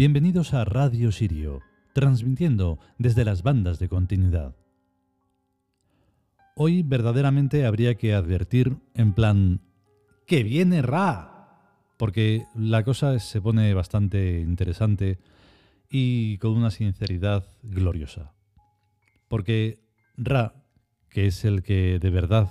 Bienvenidos 0.00 0.54
a 0.54 0.64
Radio 0.64 1.12
Sirio, 1.12 1.60
transmitiendo 1.92 2.78
desde 2.96 3.22
las 3.22 3.42
bandas 3.42 3.78
de 3.78 3.90
continuidad. 3.90 4.56
Hoy 6.56 6.82
verdaderamente 6.82 7.66
habría 7.66 7.96
que 7.96 8.14
advertir 8.14 8.78
en 8.94 9.12
plan, 9.12 9.60
¡que 10.26 10.42
viene 10.42 10.80
Ra! 10.80 11.60
Porque 11.98 12.46
la 12.54 12.82
cosa 12.82 13.18
se 13.18 13.42
pone 13.42 13.74
bastante 13.74 14.40
interesante 14.40 15.18
y 15.90 16.38
con 16.38 16.52
una 16.52 16.70
sinceridad 16.70 17.44
gloriosa. 17.62 18.32
Porque 19.28 19.80
Ra, 20.16 20.64
que 21.10 21.26
es 21.26 21.44
el 21.44 21.62
que 21.62 21.98
de 21.98 22.08
verdad 22.08 22.48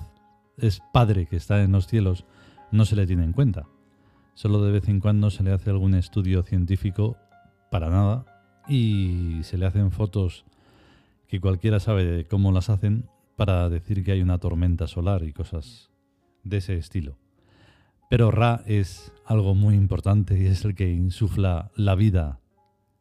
es 0.59 0.81
Padre 0.93 1.25
que 1.25 1.37
está 1.37 1.63
en 1.63 1.71
los 1.71 1.87
cielos, 1.87 2.25
no 2.71 2.85
se 2.85 2.95
le 2.95 3.07
tiene 3.07 3.23
en 3.23 3.33
cuenta. 3.33 3.65
Solo 4.35 4.61
de 4.63 4.71
vez 4.71 4.87
en 4.87 4.99
cuando 4.99 5.31
se 5.31 5.41
le 5.41 5.51
hace 5.51 5.71
algún 5.71 5.95
estudio 5.95 6.43
científico 6.43 7.17
para 7.69 7.89
nada 7.89 8.25
y 8.67 9.39
se 9.43 9.57
le 9.57 9.65
hacen 9.65 9.91
fotos 9.91 10.45
que 11.27 11.39
cualquiera 11.39 11.79
sabe 11.79 12.25
cómo 12.27 12.51
las 12.51 12.69
hacen 12.69 13.09
para 13.35 13.69
decir 13.69 14.03
que 14.03 14.11
hay 14.11 14.21
una 14.21 14.39
tormenta 14.39 14.87
solar 14.87 15.23
y 15.23 15.33
cosas 15.33 15.89
de 16.43 16.57
ese 16.57 16.75
estilo. 16.77 17.17
Pero 18.09 18.31
Ra 18.31 18.63
es 18.65 19.13
algo 19.25 19.53
muy 19.53 19.75
importante 19.75 20.39
y 20.39 20.47
es 20.47 20.65
el 20.65 20.73
que 20.73 20.89
insufla 20.89 21.71
la 21.75 21.95
vida 21.95 22.39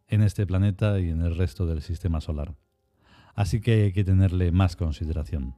en 0.06 0.22
este 0.22 0.46
planeta 0.46 1.00
y 1.00 1.08
en 1.08 1.22
el 1.22 1.36
resto 1.36 1.66
del 1.66 1.82
sistema 1.82 2.20
solar. 2.20 2.54
Así 3.34 3.60
que 3.60 3.84
hay 3.84 3.92
que 3.92 4.04
tenerle 4.04 4.52
más 4.52 4.76
consideración. 4.76 5.54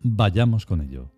Vayamos 0.00 0.66
con 0.66 0.80
ello. 0.80 1.10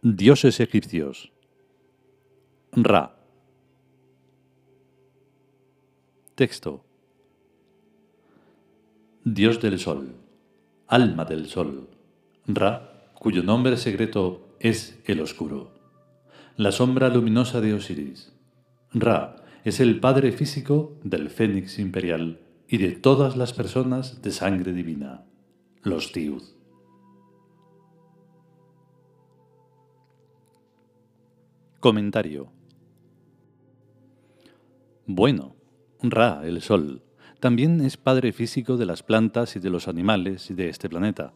Dioses 0.00 0.60
egipcios. 0.60 1.32
Ra. 2.70 3.16
Texto. 6.36 6.84
Dios 9.24 9.60
del 9.60 9.80
Sol, 9.80 10.14
alma 10.86 11.24
del 11.24 11.48
Sol, 11.48 11.88
Ra, 12.46 13.10
cuyo 13.14 13.42
nombre 13.42 13.76
secreto 13.76 14.54
es 14.60 15.00
el 15.04 15.20
Oscuro, 15.20 15.72
la 16.56 16.70
sombra 16.70 17.08
luminosa 17.08 17.60
de 17.60 17.74
Osiris. 17.74 18.32
Ra 18.92 19.34
es 19.64 19.80
el 19.80 19.98
padre 19.98 20.30
físico 20.30 20.96
del 21.02 21.28
Fénix 21.28 21.80
imperial 21.80 22.38
y 22.68 22.78
de 22.78 22.92
todas 22.92 23.36
las 23.36 23.52
personas 23.52 24.22
de 24.22 24.30
sangre 24.30 24.72
divina, 24.72 25.24
los 25.82 26.12
Tiud. 26.12 26.57
Comentario. 31.80 32.50
Bueno, 35.06 35.54
Ra, 36.02 36.40
el 36.44 36.60
Sol, 36.60 37.04
también 37.38 37.80
es 37.82 37.96
padre 37.96 38.32
físico 38.32 38.76
de 38.76 38.84
las 38.84 39.04
plantas 39.04 39.54
y 39.54 39.60
de 39.60 39.70
los 39.70 39.86
animales 39.86 40.50
y 40.50 40.54
de 40.54 40.70
este 40.70 40.88
planeta, 40.88 41.34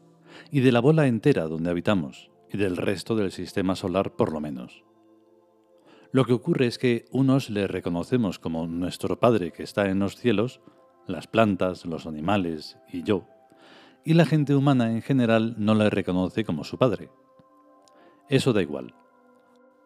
y 0.51 0.59
de 0.59 0.73
la 0.73 0.81
bola 0.81 1.07
entera 1.07 1.47
donde 1.47 1.71
habitamos, 1.71 2.33
y 2.53 2.59
del 2.59 2.77
resto 2.77 3.15
del 3.15 3.31
sistema 3.31 3.77
solar 3.77 4.17
por 4.17 4.33
lo 4.33 4.41
menos. 4.41 4.83
Lo 6.11 6.25
que 6.25 6.33
ocurre 6.33 6.67
es 6.67 6.77
que 6.77 7.05
unos 7.13 7.49
le 7.49 7.69
reconocemos 7.69 8.41
como 8.41 8.67
nuestro 8.67 9.21
Padre 9.21 9.53
que 9.53 9.63
está 9.63 9.91
en 9.91 10.01
los 10.01 10.17
cielos, 10.17 10.61
las 11.07 11.29
plantas, 11.29 11.87
los 11.87 12.05
animales 12.05 12.79
y 12.93 13.05
yo, 13.05 13.29
y 14.05 14.15
la 14.15 14.27
gente 14.27 14.57
humana 14.57 14.91
en 14.91 15.03
general 15.03 15.55
no 15.57 15.77
le 15.77 15.89
reconoce 15.89 16.43
como 16.43 16.65
su 16.65 16.79
Padre. 16.79 17.11
Eso 18.29 18.53
da 18.53 18.61
igual. 18.61 18.93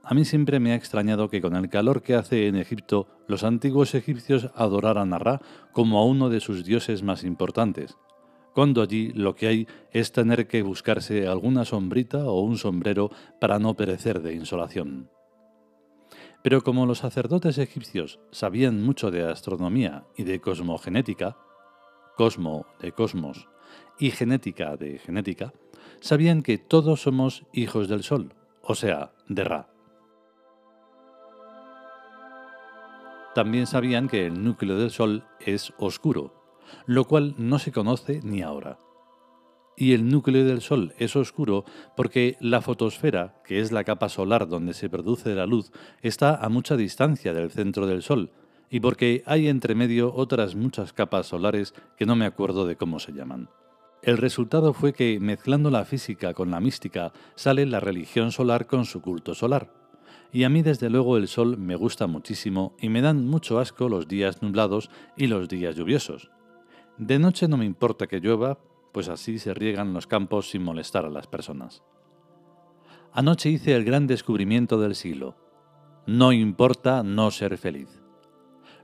A 0.08 0.14
mí 0.14 0.24
siempre 0.24 0.60
me 0.60 0.70
ha 0.70 0.76
extrañado 0.76 1.28
que 1.28 1.40
con 1.40 1.56
el 1.56 1.68
calor 1.68 2.00
que 2.00 2.14
hace 2.14 2.46
en 2.46 2.54
Egipto, 2.54 3.08
los 3.26 3.42
antiguos 3.42 3.92
egipcios 3.96 4.50
adoraran 4.54 5.12
a 5.12 5.18
Ra 5.18 5.40
como 5.72 5.98
a 5.98 6.04
uno 6.04 6.28
de 6.28 6.38
sus 6.38 6.64
dioses 6.64 7.02
más 7.02 7.24
importantes, 7.24 7.98
cuando 8.54 8.82
allí 8.82 9.10
lo 9.14 9.34
que 9.34 9.48
hay 9.48 9.66
es 9.90 10.12
tener 10.12 10.46
que 10.46 10.62
buscarse 10.62 11.26
alguna 11.26 11.64
sombrita 11.64 12.24
o 12.24 12.38
un 12.38 12.56
sombrero 12.56 13.10
para 13.40 13.58
no 13.58 13.74
perecer 13.74 14.22
de 14.22 14.34
insolación. 14.34 15.10
Pero 16.40 16.62
como 16.62 16.86
los 16.86 16.98
sacerdotes 16.98 17.58
egipcios 17.58 18.20
sabían 18.30 18.84
mucho 18.84 19.10
de 19.10 19.28
astronomía 19.28 20.04
y 20.16 20.22
de 20.22 20.40
cosmogenética, 20.40 21.36
cosmo 22.16 22.66
de 22.80 22.92
cosmos 22.92 23.48
y 23.98 24.12
genética 24.12 24.76
de 24.76 25.00
genética, 25.00 25.52
sabían 25.98 26.44
que 26.44 26.58
todos 26.58 27.02
somos 27.02 27.44
hijos 27.52 27.88
del 27.88 28.04
sol, 28.04 28.34
o 28.62 28.76
sea, 28.76 29.10
de 29.26 29.42
Ra. 29.42 29.75
También 33.36 33.66
sabían 33.66 34.08
que 34.08 34.24
el 34.24 34.42
núcleo 34.42 34.78
del 34.78 34.90
Sol 34.90 35.24
es 35.40 35.74
oscuro, 35.76 36.32
lo 36.86 37.04
cual 37.04 37.34
no 37.36 37.58
se 37.58 37.70
conoce 37.70 38.22
ni 38.24 38.40
ahora. 38.40 38.78
Y 39.76 39.92
el 39.92 40.08
núcleo 40.08 40.46
del 40.46 40.62
Sol 40.62 40.94
es 40.96 41.16
oscuro 41.16 41.66
porque 41.98 42.38
la 42.40 42.62
fotosfera, 42.62 43.42
que 43.44 43.60
es 43.60 43.72
la 43.72 43.84
capa 43.84 44.08
solar 44.08 44.48
donde 44.48 44.72
se 44.72 44.88
produce 44.88 45.34
la 45.34 45.44
luz, 45.44 45.70
está 46.00 46.34
a 46.34 46.48
mucha 46.48 46.78
distancia 46.78 47.34
del 47.34 47.50
centro 47.50 47.86
del 47.86 48.00
Sol, 48.00 48.32
y 48.70 48.80
porque 48.80 49.22
hay 49.26 49.48
entre 49.48 49.74
medio 49.74 50.14
otras 50.14 50.54
muchas 50.54 50.94
capas 50.94 51.26
solares 51.26 51.74
que 51.98 52.06
no 52.06 52.16
me 52.16 52.24
acuerdo 52.24 52.66
de 52.66 52.76
cómo 52.76 53.00
se 53.00 53.12
llaman. 53.12 53.50
El 54.00 54.16
resultado 54.16 54.72
fue 54.72 54.94
que, 54.94 55.20
mezclando 55.20 55.70
la 55.70 55.84
física 55.84 56.32
con 56.32 56.50
la 56.50 56.60
mística, 56.60 57.12
sale 57.34 57.66
la 57.66 57.80
religión 57.80 58.32
solar 58.32 58.66
con 58.66 58.86
su 58.86 59.02
culto 59.02 59.34
solar 59.34 59.85
y 60.32 60.44
a 60.44 60.48
mí 60.48 60.62
desde 60.62 60.90
luego 60.90 61.16
el 61.16 61.28
sol 61.28 61.56
me 61.58 61.76
gusta 61.76 62.06
muchísimo 62.06 62.74
y 62.80 62.88
me 62.88 63.02
dan 63.02 63.26
mucho 63.26 63.58
asco 63.58 63.88
los 63.88 64.08
días 64.08 64.42
nublados 64.42 64.90
y 65.16 65.26
los 65.26 65.48
días 65.48 65.76
lluviosos. 65.76 66.30
De 66.98 67.18
noche 67.18 67.48
no 67.48 67.56
me 67.56 67.64
importa 67.64 68.06
que 68.06 68.20
llueva, 68.20 68.58
pues 68.92 69.08
así 69.08 69.38
se 69.38 69.54
riegan 69.54 69.92
los 69.92 70.06
campos 70.06 70.50
sin 70.50 70.62
molestar 70.62 71.04
a 71.04 71.10
las 71.10 71.26
personas. 71.26 71.82
Anoche 73.12 73.50
hice 73.50 73.74
el 73.74 73.84
gran 73.84 74.06
descubrimiento 74.06 74.80
del 74.80 74.94
siglo. 74.94 75.36
No 76.06 76.32
importa 76.32 77.02
no 77.02 77.30
ser 77.30 77.58
feliz. 77.58 78.02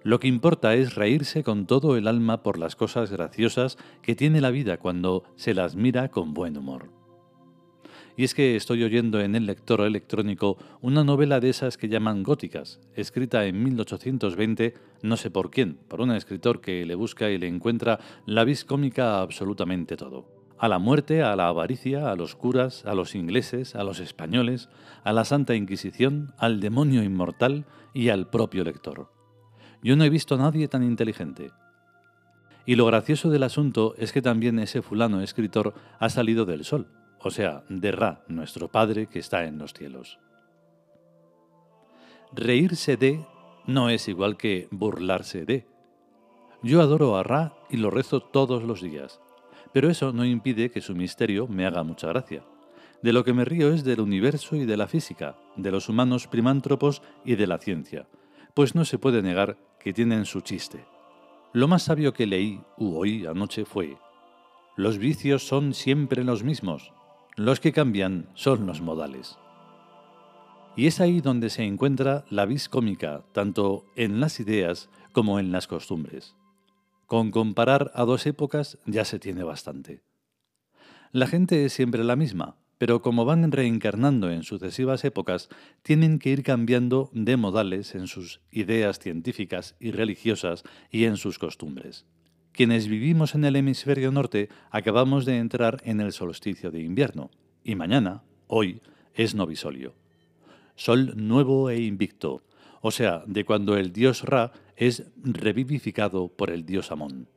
Lo 0.04 0.18
que 0.18 0.28
importa 0.28 0.74
es 0.74 0.94
reírse 0.94 1.44
con 1.44 1.66
todo 1.66 1.96
el 1.96 2.08
alma 2.08 2.42
por 2.42 2.58
las 2.58 2.74
cosas 2.74 3.10
graciosas 3.10 3.78
que 4.02 4.16
tiene 4.16 4.40
la 4.40 4.50
vida 4.50 4.78
cuando 4.78 5.22
se 5.36 5.54
las 5.54 5.76
mira 5.76 6.08
con 6.08 6.34
buen 6.34 6.56
humor. 6.56 7.01
Y 8.16 8.24
es 8.24 8.34
que 8.34 8.56
estoy 8.56 8.82
oyendo 8.84 9.20
en 9.20 9.34
el 9.34 9.46
lector 9.46 9.80
electrónico 9.80 10.58
una 10.82 11.02
novela 11.02 11.40
de 11.40 11.48
esas 11.48 11.78
que 11.78 11.88
llaman 11.88 12.22
góticas, 12.22 12.78
escrita 12.94 13.46
en 13.46 13.62
1820, 13.62 14.74
no 15.02 15.16
sé 15.16 15.30
por 15.30 15.50
quién, 15.50 15.78
por 15.88 16.02
un 16.02 16.12
escritor 16.12 16.60
que 16.60 16.84
le 16.84 16.94
busca 16.94 17.30
y 17.30 17.38
le 17.38 17.48
encuentra 17.48 18.00
la 18.26 18.44
vis 18.44 18.64
cómica 18.64 19.16
a 19.16 19.22
absolutamente 19.22 19.96
todo. 19.96 20.28
A 20.58 20.68
la 20.68 20.78
muerte, 20.78 21.22
a 21.22 21.34
la 21.36 21.48
avaricia, 21.48 22.10
a 22.10 22.14
los 22.14 22.36
curas, 22.36 22.84
a 22.84 22.94
los 22.94 23.14
ingleses, 23.14 23.74
a 23.74 23.82
los 23.82 23.98
españoles, 23.98 24.68
a 25.04 25.12
la 25.12 25.24
Santa 25.24 25.54
Inquisición, 25.54 26.34
al 26.36 26.60
demonio 26.60 27.02
inmortal 27.02 27.64
y 27.94 28.10
al 28.10 28.28
propio 28.28 28.62
lector. 28.62 29.10
Yo 29.82 29.96
no 29.96 30.04
he 30.04 30.10
visto 30.10 30.34
a 30.34 30.38
nadie 30.38 30.68
tan 30.68 30.84
inteligente. 30.84 31.50
Y 32.64 32.76
lo 32.76 32.86
gracioso 32.86 33.30
del 33.30 33.42
asunto 33.42 33.94
es 33.98 34.12
que 34.12 34.22
también 34.22 34.60
ese 34.60 34.82
fulano 34.82 35.20
escritor 35.20 35.74
ha 35.98 36.08
salido 36.10 36.44
del 36.44 36.64
sol 36.64 36.86
o 37.22 37.30
sea, 37.30 37.64
de 37.68 37.92
Ra, 37.92 38.24
nuestro 38.28 38.68
Padre 38.68 39.06
que 39.06 39.18
está 39.18 39.44
en 39.44 39.58
los 39.58 39.72
cielos. 39.72 40.18
Reírse 42.32 42.96
de 42.96 43.24
no 43.66 43.90
es 43.90 44.08
igual 44.08 44.36
que 44.36 44.68
burlarse 44.70 45.44
de. 45.44 45.66
Yo 46.62 46.80
adoro 46.80 47.16
a 47.16 47.22
Ra 47.22 47.54
y 47.70 47.76
lo 47.76 47.90
rezo 47.90 48.20
todos 48.20 48.62
los 48.62 48.82
días, 48.82 49.20
pero 49.72 49.90
eso 49.90 50.12
no 50.12 50.24
impide 50.24 50.70
que 50.70 50.80
su 50.80 50.94
misterio 50.94 51.46
me 51.46 51.66
haga 51.66 51.82
mucha 51.82 52.08
gracia. 52.08 52.44
De 53.02 53.12
lo 53.12 53.24
que 53.24 53.32
me 53.32 53.44
río 53.44 53.72
es 53.72 53.84
del 53.84 54.00
universo 54.00 54.56
y 54.56 54.64
de 54.64 54.76
la 54.76 54.86
física, 54.86 55.36
de 55.56 55.70
los 55.70 55.88
humanos 55.88 56.28
primántropos 56.28 57.02
y 57.24 57.34
de 57.34 57.46
la 57.46 57.58
ciencia, 57.58 58.06
pues 58.54 58.74
no 58.74 58.84
se 58.84 58.98
puede 58.98 59.22
negar 59.22 59.56
que 59.80 59.92
tienen 59.92 60.24
su 60.24 60.40
chiste. 60.40 60.84
Lo 61.52 61.68
más 61.68 61.82
sabio 61.82 62.12
que 62.12 62.26
leí 62.26 62.60
u 62.78 62.96
oí 62.96 63.26
anoche 63.26 63.64
fue, 63.64 63.96
los 64.76 64.98
vicios 64.98 65.46
son 65.46 65.74
siempre 65.74 66.24
los 66.24 66.44
mismos, 66.44 66.92
los 67.36 67.60
que 67.60 67.72
cambian 67.72 68.28
son 68.34 68.66
los 68.66 68.82
modales. 68.82 69.38
Y 70.76 70.86
es 70.86 71.00
ahí 71.00 71.20
donde 71.20 71.48
se 71.48 71.64
encuentra 71.64 72.24
la 72.28 72.44
vis 72.44 72.68
cómica, 72.68 73.24
tanto 73.32 73.86
en 73.96 74.20
las 74.20 74.38
ideas 74.40 74.90
como 75.12 75.38
en 75.38 75.50
las 75.50 75.66
costumbres. 75.66 76.34
Con 77.06 77.30
comparar 77.30 77.90
a 77.94 78.04
dos 78.04 78.26
épocas 78.26 78.78
ya 78.86 79.04
se 79.04 79.18
tiene 79.18 79.44
bastante. 79.44 80.02
La 81.10 81.26
gente 81.26 81.64
es 81.64 81.72
siempre 81.72 82.04
la 82.04 82.16
misma, 82.16 82.56
pero 82.78 83.00
como 83.00 83.24
van 83.24 83.50
reencarnando 83.52 84.30
en 84.30 84.42
sucesivas 84.42 85.04
épocas, 85.04 85.48
tienen 85.82 86.18
que 86.18 86.30
ir 86.30 86.42
cambiando 86.42 87.10
de 87.12 87.36
modales 87.36 87.94
en 87.94 88.08
sus 88.08 88.40
ideas 88.50 88.98
científicas 88.98 89.76
y 89.78 89.90
religiosas 89.90 90.64
y 90.90 91.04
en 91.04 91.16
sus 91.16 91.38
costumbres. 91.38 92.06
Quienes 92.52 92.86
vivimos 92.86 93.34
en 93.34 93.44
el 93.44 93.56
hemisferio 93.56 94.12
norte 94.12 94.50
acabamos 94.70 95.24
de 95.24 95.38
entrar 95.38 95.80
en 95.84 96.00
el 96.00 96.12
solsticio 96.12 96.70
de 96.70 96.82
invierno, 96.82 97.30
y 97.64 97.74
mañana, 97.76 98.22
hoy, 98.46 98.82
es 99.14 99.34
novisolio. 99.34 99.94
Sol 100.76 101.14
nuevo 101.16 101.70
e 101.70 101.80
invicto, 101.80 102.42
o 102.82 102.90
sea, 102.90 103.22
de 103.26 103.44
cuando 103.44 103.76
el 103.76 103.92
dios 103.92 104.22
Ra 104.24 104.52
es 104.76 105.10
revivificado 105.16 106.28
por 106.28 106.50
el 106.50 106.66
dios 106.66 106.92
Amón. 106.92 107.28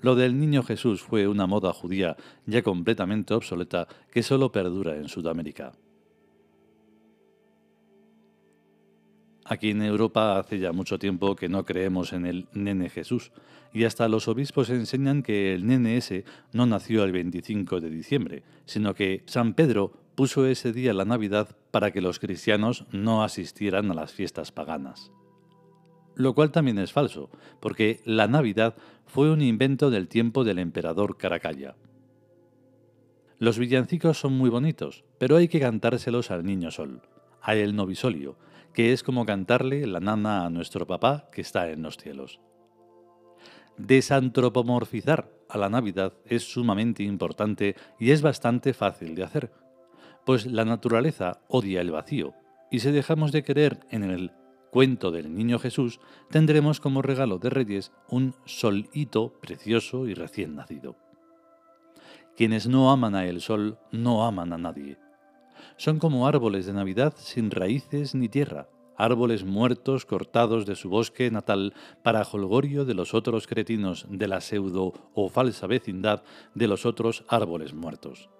Lo 0.00 0.14
del 0.14 0.38
niño 0.38 0.62
Jesús 0.62 1.02
fue 1.02 1.26
una 1.26 1.46
moda 1.46 1.72
judía 1.72 2.16
ya 2.46 2.62
completamente 2.62 3.34
obsoleta 3.34 3.88
que 4.12 4.22
solo 4.22 4.52
perdura 4.52 4.96
en 4.96 5.08
Sudamérica. 5.08 5.72
Aquí 9.44 9.70
en 9.70 9.82
Europa 9.82 10.38
hace 10.38 10.58
ya 10.58 10.72
mucho 10.72 10.98
tiempo 10.98 11.36
que 11.36 11.48
no 11.48 11.64
creemos 11.64 12.12
en 12.12 12.26
el 12.26 12.46
nene 12.52 12.88
Jesús, 12.88 13.32
y 13.72 13.84
hasta 13.84 14.08
los 14.08 14.28
obispos 14.28 14.70
enseñan 14.70 15.22
que 15.22 15.54
el 15.54 15.66
nene 15.66 15.96
ese 15.96 16.24
no 16.52 16.66
nació 16.66 17.04
el 17.04 17.12
25 17.12 17.80
de 17.80 17.90
diciembre, 17.90 18.42
sino 18.64 18.94
que 18.94 19.22
San 19.26 19.54
Pedro 19.54 19.92
puso 20.14 20.46
ese 20.46 20.72
día 20.72 20.94
la 20.94 21.04
Navidad 21.04 21.56
para 21.70 21.90
que 21.90 22.00
los 22.00 22.18
cristianos 22.18 22.86
no 22.92 23.24
asistieran 23.24 23.90
a 23.90 23.94
las 23.94 24.12
fiestas 24.12 24.52
paganas 24.52 25.10
lo 26.16 26.34
cual 26.34 26.50
también 26.50 26.78
es 26.78 26.92
falso, 26.92 27.30
porque 27.60 28.00
la 28.04 28.28
Navidad 28.28 28.74
fue 29.06 29.30
un 29.30 29.42
invento 29.42 29.90
del 29.90 30.08
tiempo 30.08 30.44
del 30.44 30.58
emperador 30.58 31.16
Caracalla. 31.16 31.76
Los 33.38 33.58
villancicos 33.58 34.18
son 34.18 34.34
muy 34.34 34.48
bonitos, 34.48 35.04
pero 35.18 35.36
hay 35.36 35.48
que 35.48 35.60
cantárselos 35.60 36.30
al 36.30 36.44
niño 36.44 36.70
sol, 36.70 37.02
a 37.42 37.54
el 37.54 37.74
novisolio, 37.74 38.36
que 38.74 38.92
es 38.92 39.02
como 39.02 39.24
cantarle 39.24 39.86
la 39.86 40.00
nana 40.00 40.44
a 40.44 40.50
nuestro 40.50 40.86
papá 40.86 41.28
que 41.32 41.40
está 41.40 41.70
en 41.70 41.82
los 41.82 41.96
cielos. 41.96 42.40
Desantropomorfizar 43.78 45.30
a 45.48 45.58
la 45.58 45.70
Navidad 45.70 46.12
es 46.26 46.42
sumamente 46.42 47.02
importante 47.02 47.76
y 47.98 48.10
es 48.10 48.20
bastante 48.20 48.74
fácil 48.74 49.14
de 49.14 49.24
hacer, 49.24 49.52
pues 50.26 50.46
la 50.46 50.64
naturaleza 50.64 51.40
odia 51.48 51.80
el 51.80 51.90
vacío, 51.90 52.34
y 52.70 52.80
si 52.80 52.90
dejamos 52.90 53.32
de 53.32 53.42
querer 53.42 53.80
en 53.90 54.04
el 54.04 54.32
cuento 54.70 55.12
del 55.12 55.32
Niño 55.32 55.60
Jesús, 55.60 56.00
tendremos 56.30 56.80
como 56.80 57.02
regalo 57.02 57.38
de 57.38 57.50
Reyes 57.50 57.92
un 58.08 58.34
solito 58.44 59.38
precioso 59.40 60.08
y 60.08 60.14
recién 60.14 60.56
nacido. 60.56 60.96
Quienes 62.36 62.66
no 62.66 62.90
aman 62.90 63.14
a 63.14 63.26
el 63.26 63.40
sol 63.40 63.78
no 63.92 64.26
aman 64.26 64.52
a 64.52 64.58
nadie. 64.58 64.98
Son 65.76 65.98
como 65.98 66.26
árboles 66.26 66.66
de 66.66 66.72
Navidad 66.72 67.14
sin 67.16 67.50
raíces 67.50 68.14
ni 68.14 68.28
tierra, 68.28 68.68
árboles 68.96 69.44
muertos 69.44 70.06
cortados 70.06 70.66
de 70.66 70.76
su 70.76 70.88
bosque 70.88 71.30
natal 71.30 71.74
para 72.02 72.24
jolgorio 72.24 72.84
de 72.84 72.94
los 72.94 73.14
otros 73.14 73.46
cretinos 73.46 74.06
de 74.08 74.28
la 74.28 74.40
pseudo 74.40 74.92
o 75.14 75.28
falsa 75.28 75.66
vecindad 75.66 76.22
de 76.54 76.68
los 76.68 76.86
otros 76.86 77.24
árboles 77.28 77.74
muertos. 77.74 78.30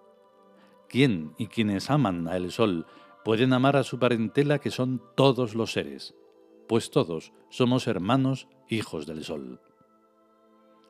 ¿Quién 0.88 1.34
y 1.38 1.48
quienes 1.48 1.90
aman 1.90 2.28
a 2.28 2.36
el 2.36 2.52
sol 2.52 2.86
pueden 3.24 3.52
amar 3.52 3.76
a 3.76 3.84
su 3.84 3.98
parentela 3.98 4.58
que 4.58 4.70
son 4.70 5.02
todos 5.16 5.54
los 5.54 5.72
seres? 5.72 6.14
pues 6.66 6.90
todos 6.90 7.32
somos 7.50 7.86
hermanos 7.86 8.48
hijos 8.68 9.06
del 9.06 9.24
sol. 9.24 9.60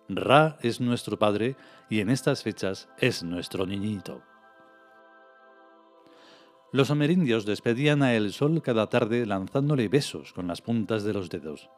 Ra 0.09 0.59
es 0.63 0.81
nuestro 0.81 1.19
Padre 1.19 1.57
y 1.89 2.01
en 2.01 2.11
estas 2.11 2.43
fechas 2.43 2.89
es 2.99 3.23
nuestro 3.23 3.67
niñito. 3.67 4.23
Los 6.75 6.91
amerindios 6.91 7.47
despedían 7.47 8.03
a 8.03 8.15
el 8.15 8.33
sol 8.33 8.61
cada 8.61 8.89
tarde 8.89 9.27
lanzándole 9.27 9.87
besos 9.87 10.33
con 10.33 10.49
las 10.49 10.61
puntas 10.61 11.05
de 11.05 11.13
los 11.13 11.31
dedos. 11.31 11.71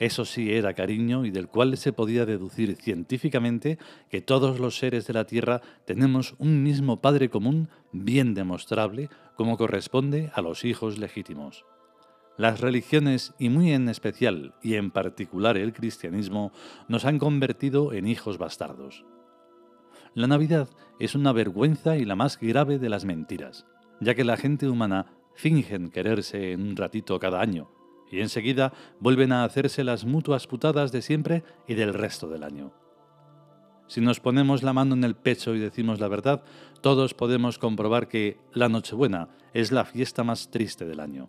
Eso 0.00 0.24
sí 0.24 0.52
era 0.52 0.74
cariño 0.74 1.24
y 1.24 1.30
del 1.30 1.46
cual 1.46 1.76
se 1.76 1.92
podía 1.92 2.26
deducir 2.26 2.74
científicamente 2.74 3.78
que 4.10 4.22
todos 4.22 4.58
los 4.58 4.76
seres 4.76 5.06
de 5.06 5.12
la 5.12 5.24
Tierra 5.24 5.62
tenemos 5.86 6.34
un 6.38 6.64
mismo 6.64 7.00
Padre 7.00 7.30
común 7.30 7.68
bien 7.92 8.34
demostrable 8.34 9.08
como 9.36 9.56
corresponde 9.56 10.32
a 10.34 10.42
los 10.42 10.64
hijos 10.64 10.98
legítimos. 10.98 11.64
Las 12.36 12.58
religiones, 12.58 13.34
y 13.38 13.50
muy 13.50 13.70
en 13.70 13.88
especial 13.88 14.56
y 14.64 14.74
en 14.74 14.90
particular 14.90 15.56
el 15.56 15.72
cristianismo, 15.72 16.50
nos 16.88 17.04
han 17.04 17.20
convertido 17.20 17.92
en 17.92 18.08
hijos 18.08 18.38
bastardos. 18.38 19.04
La 20.12 20.26
Navidad 20.26 20.68
es 20.98 21.14
una 21.14 21.32
vergüenza 21.32 21.96
y 21.96 22.04
la 22.04 22.16
más 22.16 22.36
grave 22.40 22.80
de 22.80 22.88
las 22.88 23.04
mentiras, 23.04 23.64
ya 24.00 24.14
que 24.14 24.24
la 24.24 24.36
gente 24.36 24.68
humana 24.68 25.06
fingen 25.34 25.90
quererse 25.90 26.52
en 26.52 26.62
un 26.62 26.76
ratito 26.76 27.18
cada 27.18 27.40
año, 27.40 27.70
y 28.10 28.20
enseguida 28.20 28.72
vuelven 29.00 29.32
a 29.32 29.44
hacerse 29.44 29.82
las 29.84 30.04
mutuas 30.04 30.46
putadas 30.46 30.92
de 30.92 31.02
siempre 31.02 31.42
y 31.66 31.74
del 31.74 31.94
resto 31.94 32.28
del 32.28 32.44
año. 32.44 32.72
Si 33.86 34.00
nos 34.00 34.20
ponemos 34.20 34.62
la 34.62 34.72
mano 34.72 34.94
en 34.94 35.04
el 35.04 35.14
pecho 35.14 35.54
y 35.54 35.58
decimos 35.58 36.00
la 36.00 36.08
verdad, 36.08 36.44
todos 36.80 37.14
podemos 37.14 37.58
comprobar 37.58 38.08
que 38.08 38.38
la 38.52 38.68
Nochebuena 38.68 39.28
es 39.52 39.72
la 39.72 39.84
fiesta 39.84 40.24
más 40.24 40.50
triste 40.50 40.86
del 40.86 41.00
año 41.00 41.28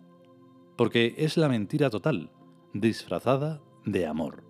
porque 0.76 1.14
es 1.16 1.36
la 1.36 1.48
mentira 1.48 1.90
total, 1.90 2.30
disfrazada 2.72 3.60
de 3.84 4.06
amor. 4.06 4.45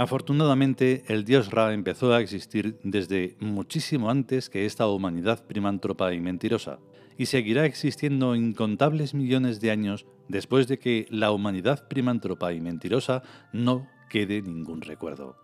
Afortunadamente, 0.00 1.04
el 1.08 1.26
dios 1.26 1.50
Ra 1.50 1.74
empezó 1.74 2.14
a 2.14 2.22
existir 2.22 2.80
desde 2.82 3.36
muchísimo 3.38 4.08
antes 4.08 4.48
que 4.48 4.64
esta 4.64 4.86
humanidad 4.86 5.46
primántropa 5.46 6.14
y 6.14 6.20
mentirosa, 6.20 6.78
y 7.18 7.26
seguirá 7.26 7.66
existiendo 7.66 8.34
incontables 8.34 9.12
millones 9.12 9.60
de 9.60 9.70
años 9.70 10.06
después 10.26 10.68
de 10.68 10.78
que 10.78 11.06
la 11.10 11.32
humanidad 11.32 11.86
primántropa 11.86 12.54
y 12.54 12.62
mentirosa 12.62 13.22
no 13.52 13.88
quede 14.08 14.40
ningún 14.40 14.80
recuerdo. 14.80 15.36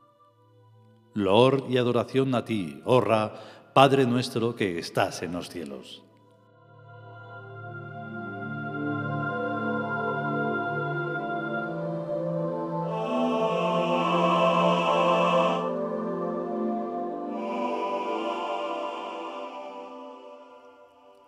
Loor 1.13 1.67
y 1.69 1.77
adoración 1.77 2.35
a 2.35 2.47
ti, 2.47 2.81
oh 2.87 3.03
Ra, 3.03 3.35
Padre 3.75 4.07
nuestro 4.07 4.55
que 4.57 4.79
estás 4.79 5.23
en 5.23 5.33
los 5.33 5.51
cielos. 5.51 6.06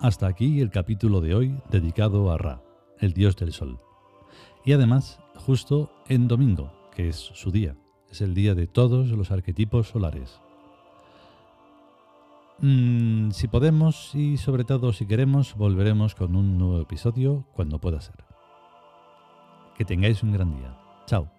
Hasta 0.09 0.27
aquí 0.27 0.63
el 0.63 0.71
capítulo 0.71 1.21
de 1.21 1.35
hoy 1.35 1.55
dedicado 1.71 2.33
a 2.33 2.39
Ra, 2.39 2.63
el 2.99 3.13
dios 3.13 3.37
del 3.37 3.53
sol. 3.53 3.79
Y 4.65 4.73
además, 4.73 5.21
justo 5.37 5.93
en 6.09 6.29
domingo, 6.29 6.73
que 6.97 7.11
es 7.11 7.17
su 7.17 7.51
día, 7.51 7.77
es 8.11 8.23
el 8.23 8.33
día 8.33 8.55
de 8.55 8.67
todos 8.67 9.11
los 9.11 9.31
arquetipos 9.31 9.89
solares. 9.89 10.41
Mm, 12.61 13.33
si 13.33 13.49
podemos 13.49 14.15
y 14.15 14.39
sobre 14.39 14.65
todo 14.65 14.95
si 14.95 15.05
queremos, 15.05 15.55
volveremos 15.57 16.15
con 16.15 16.37
un 16.37 16.57
nuevo 16.57 16.81
episodio 16.81 17.45
cuando 17.53 17.79
pueda 17.79 18.01
ser. 18.01 18.25
Que 19.77 19.85
tengáis 19.85 20.23
un 20.23 20.33
gran 20.33 20.57
día. 20.57 20.75
Chao. 21.05 21.38